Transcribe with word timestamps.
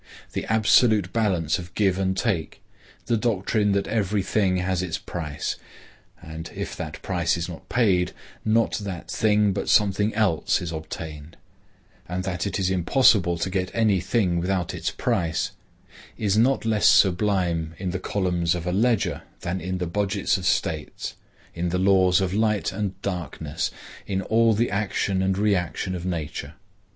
The 0.33 0.45
absolute 0.51 1.13
balance 1.13 1.59
of 1.59 1.75
Give 1.75 1.99
and 1.99 2.17
Take, 2.17 2.63
the 3.05 3.17
doctrine 3.17 3.71
that 3.73 3.85
every 3.85 4.23
thing 4.23 4.57
has 4.57 4.81
its 4.81 4.97
price,—and 4.97 6.49
if 6.55 6.75
that 6.75 6.99
price 7.03 7.37
is 7.37 7.47
not 7.47 7.69
paid, 7.69 8.11
not 8.43 8.79
that 8.79 9.11
thing 9.11 9.53
but 9.53 9.69
something 9.69 10.11
else 10.15 10.59
is 10.59 10.71
obtained, 10.71 11.37
and 12.09 12.23
that 12.23 12.47
it 12.47 12.57
is 12.57 12.71
impossible 12.71 13.37
to 13.37 13.49
get 13.51 13.69
any 13.75 13.99
thing 14.01 14.39
without 14.39 14.73
its 14.73 14.89
price,—is 14.89 16.35
not 16.35 16.65
less 16.65 16.87
sublime 16.87 17.75
in 17.77 17.91
the 17.91 17.99
columns 17.99 18.55
of 18.55 18.65
a 18.65 18.71
leger 18.71 19.21
than 19.41 19.61
in 19.61 19.77
the 19.77 19.85
budgets 19.85 20.35
of 20.35 20.47
states, 20.47 21.13
in 21.53 21.69
the 21.69 21.77
laws 21.77 22.19
of 22.21 22.33
light 22.33 22.71
and 22.71 22.99
darkness, 23.03 23.69
in 24.07 24.23
all 24.23 24.55
the 24.55 24.71
action 24.71 25.21
and 25.21 25.37
reaction 25.37 25.93
of 25.93 26.07
nature. 26.07 26.55